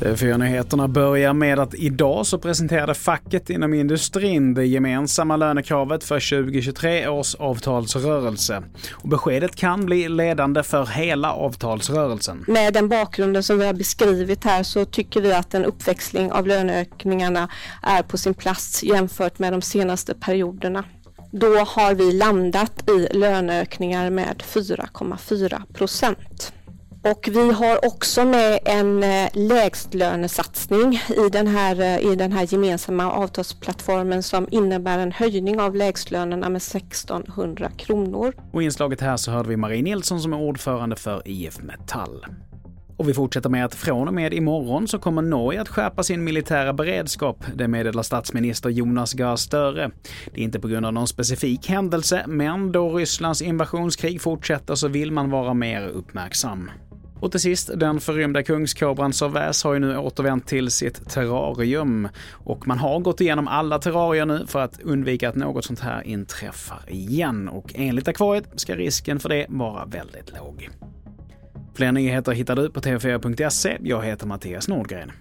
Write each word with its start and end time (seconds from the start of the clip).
TV4-nyheterna 0.00 0.88
börjar 0.88 1.32
med 1.32 1.58
att 1.58 1.74
idag 1.74 2.26
så 2.26 2.38
presenterade 2.38 2.94
facket 2.94 3.50
inom 3.50 3.74
industrin 3.74 4.54
det 4.54 4.66
gemensamma 4.66 5.36
lönekravet 5.36 6.04
för 6.04 6.42
2023 6.42 7.08
års 7.08 7.34
avtalsrörelse. 7.34 8.62
Och 8.92 9.08
beskedet 9.08 9.56
kan 9.56 9.86
bli 9.86 10.08
ledande 10.08 10.62
för 10.62 10.86
hela 10.86 11.32
avtalsrörelsen. 11.32 12.44
Med 12.48 12.74
den 12.74 12.88
bakgrunden 12.88 13.42
som 13.42 13.58
vi 13.58 13.66
har 13.66 13.74
beskrivit 13.74 14.44
här 14.44 14.62
så 14.62 14.84
tycker 14.84 15.20
vi 15.20 15.32
att 15.32 15.54
en 15.54 15.64
uppväxling 15.64 16.32
av 16.32 16.46
löneökningarna 16.46 17.48
är 17.82 18.02
på 18.02 18.18
sin 18.18 18.34
plats 18.34 18.82
jämfört 18.82 19.38
med 19.38 19.52
de 19.52 19.62
senaste 19.62 20.14
perioderna. 20.14 20.84
Då 21.30 21.56
har 21.56 21.94
vi 21.94 22.12
landat 22.12 22.90
i 22.90 23.16
löneökningar 23.16 24.10
med 24.10 24.42
4,4 24.42 25.72
procent. 25.74 26.52
Och 27.02 27.28
vi 27.32 27.52
har 27.52 27.86
också 27.86 28.24
med 28.24 28.58
en 28.64 29.02
eh, 29.02 29.28
lägstlönesatsning 29.32 30.94
i 30.94 31.28
den, 31.32 31.46
här, 31.46 31.80
eh, 31.80 32.12
i 32.12 32.16
den 32.16 32.32
här 32.32 32.52
gemensamma 32.52 33.12
avtalsplattformen 33.12 34.22
som 34.22 34.46
innebär 34.50 34.98
en 34.98 35.12
höjning 35.12 35.60
av 35.60 35.76
lägstlönerna 35.76 36.48
med 36.48 36.62
1600 36.62 37.70
kronor. 37.70 38.34
Och 38.52 38.62
i 38.62 38.64
inslaget 38.64 39.00
här 39.00 39.16
så 39.16 39.30
hörde 39.30 39.48
vi 39.48 39.56
Marie 39.56 39.82
Nilsson 39.82 40.20
som 40.20 40.32
är 40.32 40.40
ordförande 40.40 40.96
för 40.96 41.22
IF 41.24 41.58
Metall. 41.62 42.26
Och 42.98 43.08
vi 43.08 43.14
fortsätter 43.14 43.50
med 43.50 43.64
att 43.64 43.74
från 43.74 44.08
och 44.08 44.14
med 44.14 44.34
imorgon 44.34 44.88
så 44.88 44.98
kommer 44.98 45.22
Norge 45.22 45.60
att 45.60 45.68
skärpa 45.68 46.02
sin 46.02 46.24
militära 46.24 46.72
beredskap. 46.72 47.44
Det 47.54 47.68
meddelar 47.68 48.02
statsminister 48.02 48.70
Jonas 48.70 49.12
Gahr 49.12 49.36
Støre. 49.36 49.90
Det 50.34 50.40
är 50.40 50.44
inte 50.44 50.60
på 50.60 50.68
grund 50.68 50.86
av 50.86 50.92
någon 50.92 51.08
specifik 51.08 51.68
händelse, 51.68 52.24
men 52.26 52.72
då 52.72 52.96
Rysslands 52.96 53.42
invasionskrig 53.42 54.20
fortsätter 54.20 54.74
så 54.74 54.88
vill 54.88 55.12
man 55.12 55.30
vara 55.30 55.54
mer 55.54 55.88
uppmärksam. 55.88 56.70
Och 57.20 57.30
till 57.30 57.40
sist, 57.40 57.70
den 57.76 58.00
förrymda 58.00 58.42
kungskobran 58.42 59.12
Sauvage 59.12 59.64
har 59.64 59.74
ju 59.74 59.80
nu 59.80 59.98
återvänt 59.98 60.46
till 60.46 60.70
sitt 60.70 61.10
terrarium. 61.10 62.08
Och 62.32 62.66
man 62.66 62.78
har 62.78 63.00
gått 63.00 63.20
igenom 63.20 63.48
alla 63.48 63.78
terrarier 63.78 64.26
nu 64.26 64.46
för 64.46 64.60
att 64.60 64.80
undvika 64.82 65.28
att 65.28 65.36
något 65.36 65.64
sånt 65.64 65.80
här 65.80 66.02
inträffar 66.06 66.80
igen. 66.88 67.48
Och 67.48 67.72
enligt 67.74 68.08
akvariet 68.08 68.44
ska 68.56 68.76
risken 68.76 69.20
för 69.20 69.28
det 69.28 69.46
vara 69.48 69.84
väldigt 69.84 70.32
låg. 70.38 70.68
Fler 71.78 71.92
nyheter 71.92 72.32
hittar 72.32 72.56
du 72.56 72.70
på 72.70 72.80
tv4.se. 72.80 73.78
Jag 73.82 74.02
heter 74.02 74.26
Mattias 74.26 74.68
Nordgren. 74.68 75.12